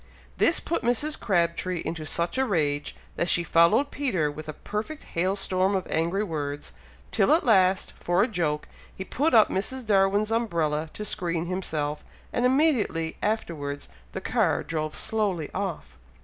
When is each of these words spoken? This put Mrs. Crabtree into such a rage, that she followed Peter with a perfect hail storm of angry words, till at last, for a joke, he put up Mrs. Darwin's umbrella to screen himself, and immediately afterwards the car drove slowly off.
This 0.37 0.59
put 0.59 0.81
Mrs. 0.81 1.19
Crabtree 1.19 1.81
into 1.85 2.07
such 2.07 2.39
a 2.39 2.45
rage, 2.47 2.95
that 3.17 3.29
she 3.29 3.43
followed 3.43 3.91
Peter 3.91 4.31
with 4.31 4.49
a 4.49 4.53
perfect 4.53 5.03
hail 5.03 5.35
storm 5.35 5.75
of 5.75 5.85
angry 5.91 6.23
words, 6.23 6.73
till 7.11 7.31
at 7.33 7.45
last, 7.45 7.93
for 7.99 8.23
a 8.23 8.27
joke, 8.27 8.67
he 8.95 9.03
put 9.05 9.35
up 9.35 9.51
Mrs. 9.51 9.85
Darwin's 9.85 10.31
umbrella 10.31 10.89
to 10.95 11.05
screen 11.05 11.45
himself, 11.45 12.03
and 12.33 12.47
immediately 12.47 13.17
afterwards 13.21 13.89
the 14.13 14.21
car 14.21 14.63
drove 14.63 14.95
slowly 14.95 15.51
off. 15.53 15.99